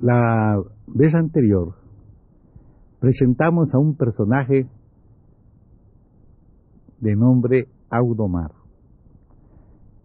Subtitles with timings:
[0.00, 1.74] La vez anterior
[3.00, 4.68] presentamos a un personaje
[7.00, 8.54] de nombre Audomaro.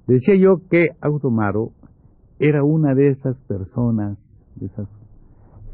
[0.08, 1.74] Decía yo que Audomaro
[2.40, 4.18] era una de esas personas,
[4.56, 4.88] de esas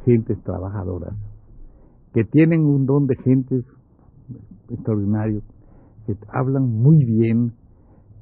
[0.04, 1.16] gentes trabajadoras,
[2.14, 3.64] que tienen un don de gentes
[4.70, 5.44] extraordinario,
[6.06, 7.54] que hablan muy bien,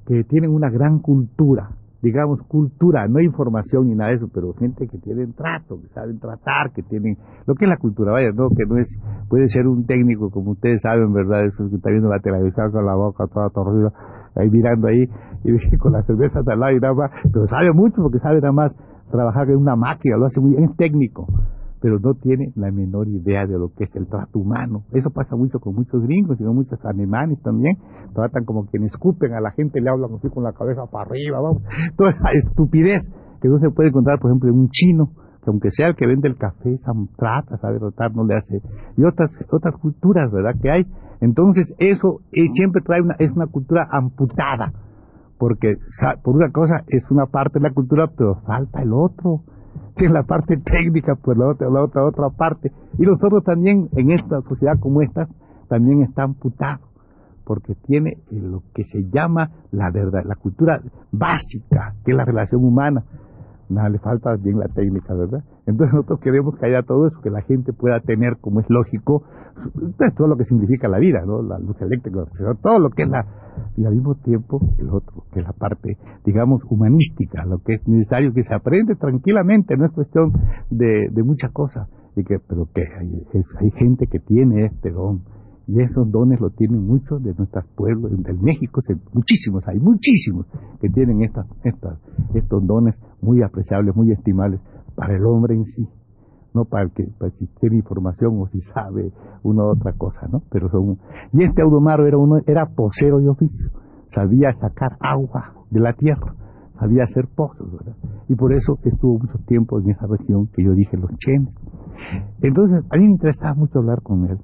[0.06, 4.88] que tienen una gran cultura, digamos, cultura, no información ni nada de eso, pero gente
[4.88, 8.50] que tienen trato, que saben tratar, que tienen, lo que es la cultura, vaya, no,
[8.50, 8.88] que no es,
[9.30, 11.46] puede ser un técnico, como ustedes saben, ¿verdad?
[11.46, 13.92] Eso que está viendo la televisión con la boca toda torcida,
[14.36, 15.10] ahí mirando ahí,
[15.44, 18.54] y con la cerveza al lado y nada más, pero sabe mucho porque sabe nada
[18.54, 18.72] más
[19.10, 21.28] trabajar en una máquina, lo hace muy bien, es técnico
[21.82, 24.84] pero no tiene la menor idea de lo que es el trato humano.
[24.94, 27.78] Eso pasa mucho con muchos gringos y con muchos alemanes también.
[28.14, 31.40] Tratan como quienes escupen a la gente, le hablan así con la cabeza para arriba,
[31.40, 31.64] vamos.
[31.96, 33.04] Toda esa estupidez
[33.42, 35.12] que no se puede encontrar, por ejemplo, en un chino,
[35.44, 36.80] que aunque sea el que vende el café,
[37.16, 38.62] trata, sabe tratar, no le hace.
[38.98, 40.56] Y otras, otras culturas, ¿verdad?
[40.62, 40.86] Que hay.
[41.22, 44.74] Entonces, eso eh, siempre trae una, es una cultura amputada.
[45.38, 45.76] Porque,
[46.24, 49.44] por una cosa, es una parte de la cultura, pero falta el otro
[49.98, 52.72] en la parte técnica, pues la otra, la otra, otra parte.
[52.98, 55.28] Y nosotros también, en esta sociedad como esta,
[55.68, 56.80] también está amputado,
[57.46, 62.64] porque tiene lo que se llama la verdad, la cultura básica, que es la relación
[62.64, 63.04] humana.
[63.70, 65.44] Nada, le falta bien la técnica, ¿verdad?
[65.66, 69.24] Entonces nosotros queremos que haya todo eso, que la gente pueda tener, como es lógico,
[69.98, 71.42] pues, todo lo que significa la vida, ¿no?
[71.42, 72.24] La luz eléctrica,
[72.62, 73.26] todo lo que es la...
[73.76, 77.88] Y al mismo tiempo el otro, que es la parte, digamos, humanística, lo que es
[77.88, 80.32] necesario que se aprende tranquilamente, no es cuestión
[80.70, 83.26] de, de muchas cosas, y que, pero que hay,
[83.60, 85.24] hay gente que tiene este don,
[85.68, 88.82] y esos dones lo tienen muchos de nuestros pueblos, del México,
[89.14, 90.46] muchísimos, hay muchísimos
[90.80, 92.00] que tienen estas, estas,
[92.34, 94.62] estos dones muy apreciables, muy estimables
[94.96, 95.88] para el hombre en sí,
[96.54, 99.12] no para el que, para que tiene información o si sabe
[99.44, 100.42] una u otra cosa, ¿no?
[100.52, 100.98] Pero son,
[101.34, 103.70] y este Audomaro era uno, era posero de oficio,
[104.14, 106.34] sabía sacar agua de la tierra,
[106.80, 107.96] sabía hacer pozos, ¿verdad?
[108.28, 111.54] Y por eso estuvo mucho tiempo en esa región que yo dije, los chenes.
[112.42, 114.38] Entonces, a mí me interesaba mucho hablar con él,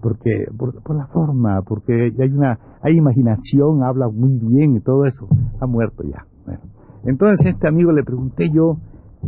[0.00, 5.04] porque por, por, la forma, porque hay una hay imaginación, habla muy bien y todo
[5.04, 5.28] eso,
[5.60, 6.26] ha muerto ya.
[6.44, 6.60] Bueno.
[7.06, 8.78] Entonces, este amigo le pregunté yo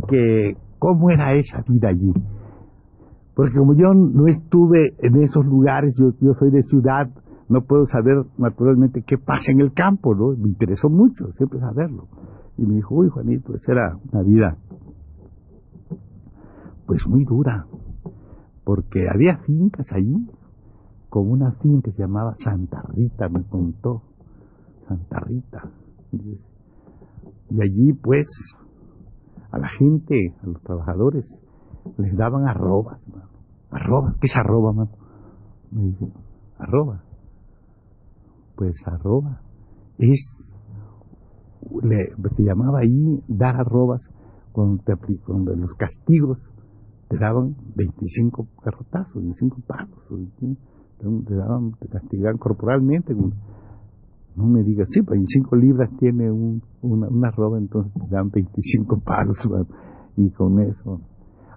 [0.07, 2.13] que cómo era esa vida allí.
[3.35, 7.09] Porque como yo no estuve en esos lugares, yo, yo soy de ciudad,
[7.47, 10.29] no puedo saber naturalmente qué pasa en el campo, ¿no?
[10.37, 12.07] Me interesó mucho siempre saberlo.
[12.57, 14.57] Y me dijo, uy Juanito, esa era una vida
[16.85, 17.67] pues muy dura,
[18.63, 20.27] porque había fincas allí,
[21.07, 24.01] como una finca que se llamaba Santa Rita, me contó,
[24.87, 25.69] Santa Rita.
[27.49, 28.27] Y allí pues
[29.51, 31.25] a la gente, a los trabajadores,
[31.97, 34.13] les daban arrobas, mano.
[34.19, 34.91] ¿qué es arroba, mano?
[35.71, 36.11] Me dice,
[36.57, 37.03] arroba.
[38.55, 39.41] Pues arroba
[39.97, 40.35] es,
[41.83, 44.01] le, se llamaba ahí dar arrobas
[44.85, 44.93] te,
[45.25, 46.37] cuando los castigos
[47.07, 49.89] te daban 25 garrotazos, 25 palos,
[50.99, 53.15] te, daban, te castigaban corporalmente.
[54.39, 59.37] No me digas, sí, 25 libras tiene un, una, arroba, entonces te dan 25 palos,
[60.15, 61.01] y con eso.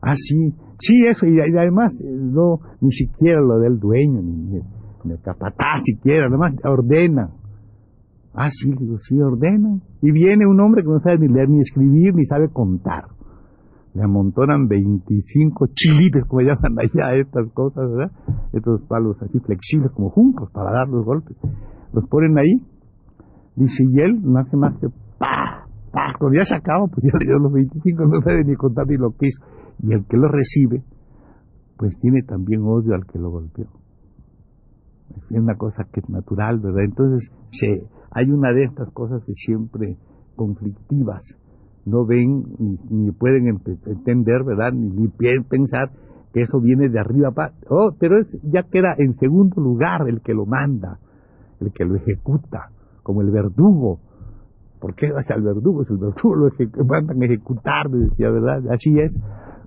[0.02, 4.56] Ah, sí, sí, eso, y, además, no, ni siquiera lo del dueño, ni, ni,
[5.12, 7.30] el capataz siquiera, además ordena.
[8.34, 9.80] Ah, sí, digo, sí, ordenan.
[10.00, 13.04] Y viene un hombre que no sabe ni leer ni escribir, ni sabe contar.
[13.94, 18.10] Le amontonan 25 chilites, como llaman allá estas cosas, ¿verdad?
[18.52, 21.36] Estos palos así flexibles como juncos para dar los golpes.
[21.92, 22.71] Los ponen ahí,
[23.56, 24.88] dice, y él no hace más que
[25.18, 28.86] pa, pa, cuando ya se acaba, pues ya dio los 25, no sabe ni contar
[28.86, 29.42] ni lo que hizo.
[29.82, 30.82] Y el que lo recibe,
[31.76, 33.66] pues tiene también odio al que lo golpeó.
[35.30, 36.84] Es una cosa que es natural, ¿verdad?
[36.84, 39.96] Entonces, se, hay una de estas cosas que siempre
[40.36, 41.22] conflictivas,
[41.84, 44.72] no ven ni, ni pueden entender, ¿verdad?
[44.72, 45.90] Ni, ni pensar
[46.32, 47.52] que eso viene de arriba para...
[47.68, 50.98] Oh, pero es, ya queda en segundo lugar el que lo manda,
[51.60, 52.70] el que lo ejecuta,
[53.02, 54.00] como el verdugo.
[54.80, 55.84] ¿Por qué hacia el verdugo?
[55.84, 58.62] Si el verdugo lo mandan a ejecutar, me decía, ¿verdad?
[58.70, 59.12] Así es.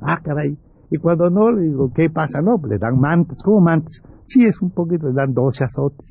[0.01, 0.57] Ah, caray.
[0.91, 2.41] Y cuando no, le digo, ¿qué pasa?
[2.41, 3.37] No, le dan mantas.
[3.43, 4.01] ¿Cómo mantas?
[4.27, 6.05] Sí, es un poquito, le dan dos azotes.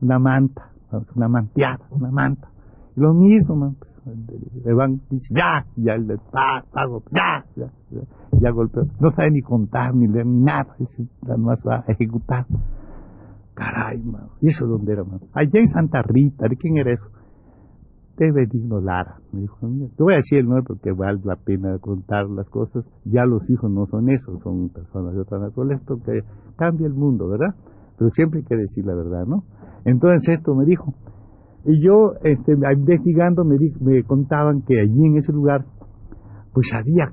[0.00, 0.70] Una manta,
[1.14, 2.48] una manteada, una manta.
[2.96, 4.16] Lo mismo, pues,
[4.64, 5.00] le van,
[5.30, 8.00] ya, ya, le, pa, pago, ya, ya, ya,
[8.40, 8.84] ya golpeó.
[9.00, 10.76] No sabe ni contar, ni leer, ni nada.
[11.22, 12.46] Nada más va a ejecutar.
[13.54, 14.28] Caray, man.
[14.40, 15.20] ¿Y eso dónde era, man?
[15.32, 16.48] Allá en Santa Rita.
[16.48, 17.06] ¿De quién era eso?
[18.16, 19.18] De Benigno Lara.
[19.32, 19.58] Me dijo,
[19.96, 22.84] te voy a decir el nombre porque vale la pena contar las cosas.
[23.04, 26.20] Ya los hijos no son esos, son personas de otra naturaleza, porque
[26.56, 27.54] cambia el mundo, ¿verdad?
[27.98, 29.44] Pero siempre hay que decir la verdad, ¿no?
[29.84, 30.94] Entonces esto me dijo.
[31.64, 35.64] Y yo, este, investigando, me, me contaban que allí en ese lugar,
[36.52, 37.12] pues había,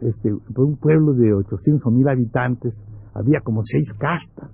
[0.00, 2.74] este, un pueblo de 800 o 1000 habitantes,
[3.14, 4.50] había como seis castas.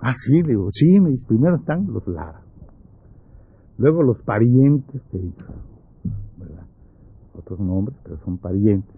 [0.00, 2.42] Ah, sí, digo, sí, primero están los Lara,
[3.78, 5.32] luego los parientes de.
[7.34, 8.94] Otros nombres, pero son parientes.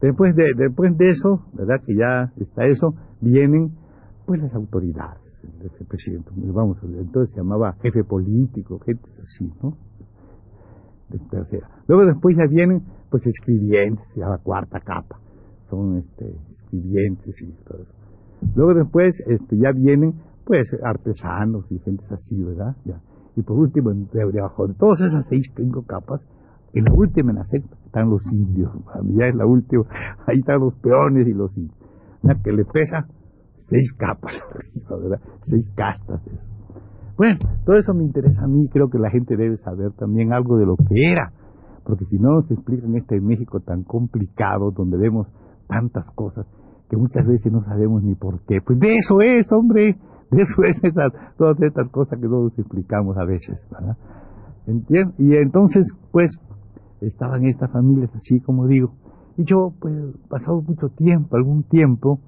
[0.00, 1.82] Después de, después de eso, ¿verdad?
[1.84, 3.72] Que ya está eso, vienen
[4.26, 5.20] pues las autoridades,
[5.62, 9.76] el presidente, vamos, entonces se llamaba jefe político, gente así, ¿no?
[11.08, 11.62] De.
[11.86, 15.20] Luego después ya vienen pues escribientes, ya la cuarta capa,
[15.68, 18.03] son este, escribientes y todo eso.
[18.54, 20.14] Luego después este, ya vienen
[20.44, 22.76] pues artesanos y gente así, ¿verdad?
[22.84, 23.00] Ya.
[23.36, 26.20] Y por último, debajo de todas esas seis, cinco capas,
[26.72, 28.70] en la última, en la sexta, están los indios.
[29.16, 29.84] Ya es la última,
[30.26, 31.78] ahí están los peones y los indios.
[32.42, 33.06] Que le pesa
[33.68, 34.32] seis capas
[34.90, 35.20] ¿verdad?
[35.46, 36.20] Seis castas.
[37.16, 40.56] Bueno, todo eso me interesa a mí, creo que la gente debe saber también algo
[40.56, 41.32] de lo que era,
[41.84, 45.28] porque si no nos explican este México tan complicado, donde vemos
[45.68, 46.46] tantas cosas,
[46.88, 48.60] que muchas veces no sabemos ni por qué.
[48.60, 49.96] Pues de eso es, hombre,
[50.30, 50.76] de eso es
[51.36, 53.96] todas estas cosas que no nos explicamos a veces, ¿verdad?
[54.66, 55.14] ¿Entiendes?
[55.18, 56.30] Y entonces, pues,
[57.00, 58.94] estaban estas familias así como digo,
[59.36, 59.94] y yo, pues,
[60.28, 62.20] pasado mucho tiempo, algún tiempo,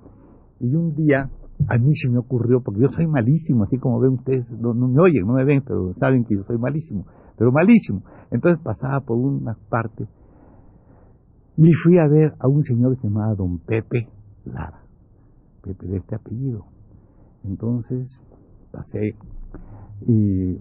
[0.60, 1.30] y un día
[1.68, 4.88] a mí se me ocurrió, porque yo soy malísimo, así como ven ustedes, no, no
[4.88, 7.06] me oyen, no me ven, pero saben que yo soy malísimo,
[7.38, 8.02] pero malísimo.
[8.30, 10.06] Entonces pasaba por una parte
[11.56, 14.08] y fui a ver a un señor que se llamaba don Pepe
[14.46, 14.80] Lara,
[15.62, 16.66] Pepe de este apellido.
[17.44, 18.20] Entonces
[18.72, 19.16] pasé
[20.06, 20.58] y,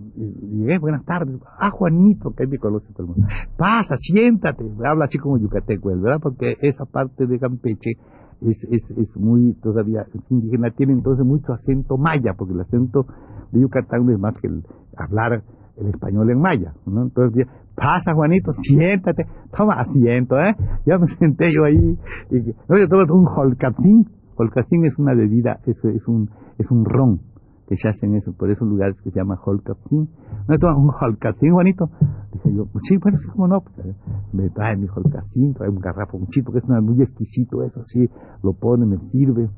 [0.57, 3.27] llegué, buenas tardes, ah Juanito, que me conoce todo el mundo,
[3.57, 6.19] pasa, siéntate, habla así como yucateco, ¿verdad?
[6.21, 7.97] Porque esa parte de Campeche
[8.41, 13.05] es, es, es muy todavía indígena, tiene entonces mucho acento maya, porque el acento
[13.51, 14.63] de Yucatán es más que el
[14.95, 15.43] hablar
[15.77, 17.03] el español en maya, ¿no?
[17.03, 19.25] Entonces, pasa Juanito, siéntate,
[19.55, 20.55] toma asiento, ¿eh?
[20.85, 21.97] Ya me senté yo ahí,
[22.31, 24.05] y, no, yo tomo un holcapín,
[24.37, 27.19] holcapín es una bebida, es, es un, es un ron,
[27.67, 30.07] que se hacen eso, por esos lugares que se llama holcapín.
[30.47, 31.89] ¿No toma un holcapín, Juanito?
[32.31, 33.95] Dije yo, sí, bueno, sí, cómo no, pues,
[34.33, 38.07] me trae mi holcapín, trae un garrafoncito, que es muy exquisito eso, así,
[38.43, 39.49] lo pone, me sirve.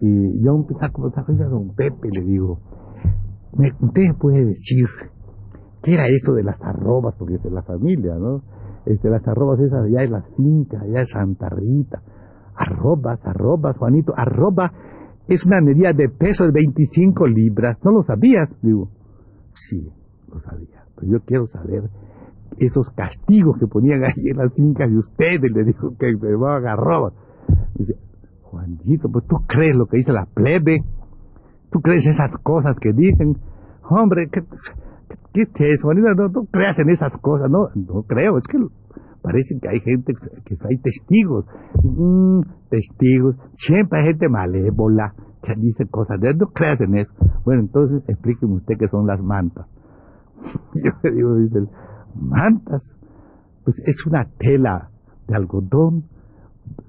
[0.00, 2.58] Y yo empecé a conversar con don Pepe, le digo,
[3.56, 4.86] ¿me, ¿usted puede decir
[5.82, 7.14] qué era eso de las arrobas?
[7.18, 8.42] Porque es de la familia, ¿no?
[8.84, 12.02] Este, las arrobas esas allá en las fincas, allá en Santa Rita.
[12.54, 14.72] Arrobas, arrobas, Juanito, arroba
[15.28, 17.78] es una medida de peso de 25 libras.
[17.84, 18.48] ¿No lo sabías?
[18.62, 18.90] Digo,
[19.54, 19.90] sí,
[20.32, 20.84] lo sabía.
[20.94, 21.90] Pero yo quiero saber
[22.58, 25.50] esos castigos que ponían ahí en las fincas de ustedes.
[25.52, 27.12] Le dijo que me va a agarrar.
[27.74, 27.96] Dice,
[28.42, 30.84] Juanito, pues tú crees lo que dice la plebe.
[31.70, 33.36] Tú crees esas cosas que dicen.
[33.88, 34.42] Hombre, ¿qué,
[35.32, 36.14] qué, es eso, Juanito?
[36.14, 37.50] No, no creas en esas cosas.
[37.50, 38.38] No, no creo.
[38.38, 38.58] Es que
[39.22, 41.46] parece que hay gente, que hay testigos,
[41.82, 47.12] mm, testigos, siempre hay gente malévola que dice cosas, no creas en eso.
[47.44, 49.66] Bueno, entonces explíqueme usted qué son las mantas.
[50.74, 51.58] Yo le digo, dice,
[52.14, 52.82] mantas,
[53.64, 54.90] pues es una tela
[55.26, 56.04] de algodón,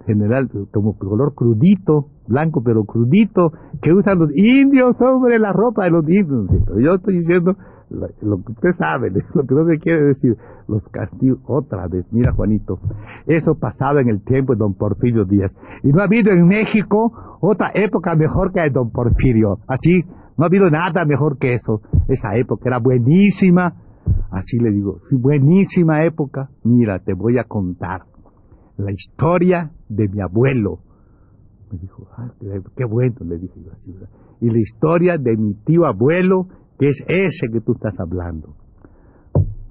[0.05, 5.91] general, como color crudito, blanco pero crudito, que usan los indios sobre la ropa de
[5.91, 6.47] los indios.
[6.65, 7.55] Pero yo estoy diciendo
[7.89, 12.33] lo que usted sabe, lo que no se quiere decir, los castigos, otra vez, mira
[12.33, 12.79] Juanito,
[13.25, 15.51] eso pasaba en el tiempo de don Porfirio Díaz,
[15.83, 20.03] y no ha habido en México otra época mejor que de don Porfirio, así,
[20.37, 23.73] no ha habido nada mejor que eso, esa época era buenísima,
[24.31, 28.01] así le digo, buenísima época, mira, te voy a contar
[28.77, 30.79] la historia de mi abuelo,
[31.71, 32.29] me dijo, ah,
[32.75, 33.95] qué bueno, le dije yo así,
[34.39, 38.55] y la historia de mi tío abuelo, que es ese que tú estás hablando.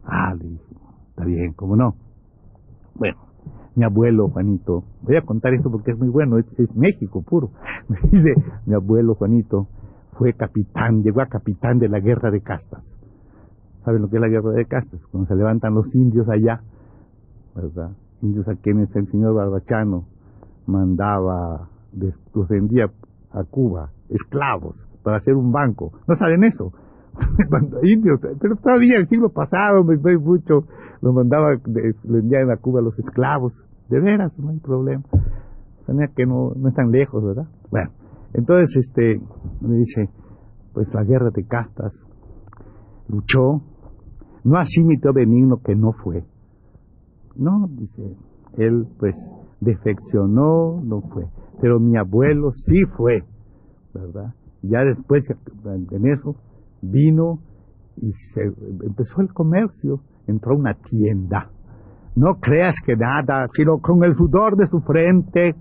[0.04, 0.74] Ah, le dije,
[1.10, 1.94] está bien, ¿cómo no?
[2.94, 3.18] Bueno,
[3.74, 7.50] mi abuelo Juanito, voy a contar esto porque es muy bueno, es, es México puro.
[7.88, 8.34] Me dice,
[8.66, 9.68] mi abuelo Juanito
[10.12, 12.82] fue capitán, llegó a capitán de la guerra de castas.
[13.84, 15.00] ¿Saben lo que es la guerra de castas?
[15.12, 16.60] Cuando se levantan los indios allá,
[17.54, 17.92] ¿verdad?
[18.22, 20.06] Indios a quienes el señor Barbachano
[20.66, 22.90] mandaba, los vendía
[23.30, 25.92] a Cuba, esclavos, para hacer un banco.
[26.08, 26.72] ¿No saben eso?
[27.82, 30.64] indios, pero todavía el siglo pasado, me estoy mucho,
[31.00, 33.52] lo mandaba, le enviaban a Cuba los esclavos.
[33.88, 35.04] De veras, no hay problema.
[35.86, 37.46] Sea, que no, no están lejos, ¿verdad?
[37.70, 37.90] Bueno,
[38.34, 39.20] entonces este
[39.60, 40.10] me dice,
[40.72, 41.92] pues la guerra de castas
[43.08, 43.62] luchó,
[44.44, 46.24] no así mi tío Benigno que no fue.
[47.36, 48.16] No, dice,
[48.56, 49.14] él pues
[49.60, 51.26] defeccionó, no fue.
[51.60, 53.22] Pero mi abuelo sí fue,
[53.94, 54.34] ¿verdad?
[54.62, 55.24] Ya después,
[55.64, 56.36] en eso,
[56.90, 57.40] vino
[57.96, 58.42] y se
[58.86, 61.50] empezó el comercio, entró a una tienda.
[62.14, 65.54] No creas que nada, sino con el sudor de su frente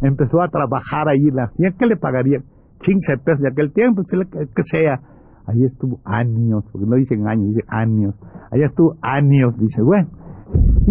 [0.00, 1.76] empezó a trabajar ahí la tienda.
[1.78, 2.40] ¿Qué le pagaría?
[2.80, 5.00] 15 pesos de aquel tiempo, que sea.
[5.46, 8.14] Ahí estuvo años, porque no dicen años, dicen años.
[8.50, 10.08] Allá estuvo años, dice, bueno.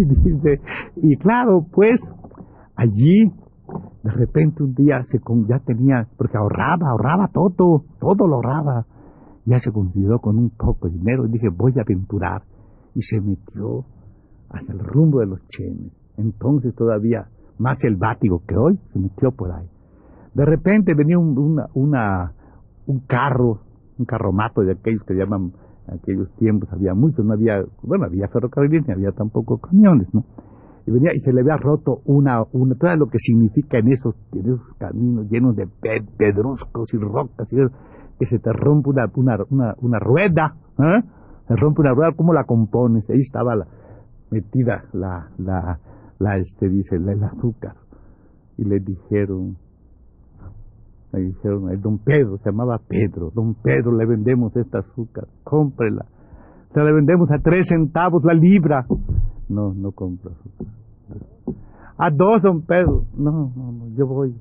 [0.96, 2.00] Y y claro, pues
[2.76, 3.30] allí
[4.02, 8.86] de repente un día se ya tenía, porque ahorraba, ahorraba todo, todo lo ahorraba.
[9.44, 12.42] Ya se consideró con un poco de dinero y dije, voy a aventurar.
[12.94, 13.84] Y se metió
[14.50, 15.92] hacia el rumbo de los chenes.
[16.16, 17.26] Entonces todavía
[17.58, 19.66] más selvático que hoy, se metió por ahí.
[20.34, 23.60] De repente venía un, un carro,
[23.98, 25.52] un carromato de aquellos que llaman,
[25.88, 30.24] en aquellos tiempos había muchos, no había, bueno, había ferrocarriles, ni había tampoco camiones, ¿no?
[30.86, 34.14] y venía y se le había roto una, una todo lo que significa en esos,
[34.32, 35.68] en esos caminos llenos de
[36.16, 37.56] pedruscos y rocas y
[38.22, 39.10] que se te rompe una,
[39.50, 41.02] una, una, rueda, ¿eh?
[41.48, 43.10] se rompe una rueda, ¿cómo la compones?
[43.10, 43.66] Ahí estaba la,
[44.30, 45.80] metida la, la,
[46.20, 47.74] la, este, dice, el azúcar.
[48.58, 49.56] Y le dijeron,
[51.12, 56.06] le dijeron, el don Pedro, se llamaba Pedro, don Pedro, le vendemos esta azúcar, cómprela.
[56.72, 58.86] Se la vendemos a tres centavos la libra.
[59.48, 60.30] No, no compro
[61.98, 63.04] A dos, don Pedro.
[63.16, 64.32] No, no, no, yo voy.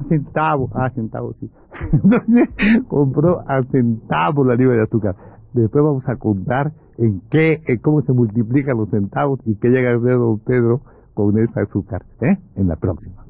[0.00, 0.70] A centavo.
[0.74, 1.50] Ah, centavo, sí.
[1.92, 2.48] Entonces
[2.88, 5.16] compró a centavo la libra de azúcar.
[5.52, 9.90] Después vamos a contar en qué, en cómo se multiplican los centavos y qué llega
[9.90, 10.80] a ser don Pedro
[11.14, 12.04] con ese azúcar.
[12.20, 12.36] ¿Eh?
[12.56, 13.24] En la próxima.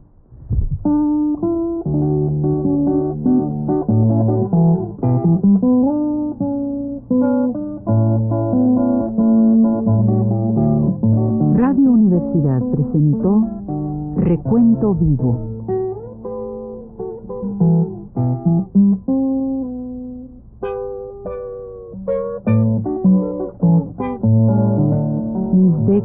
[11.55, 13.47] Radio Universidad presentó
[14.17, 15.60] Recuento Vivo.